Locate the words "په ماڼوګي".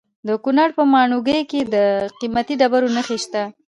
0.77-1.39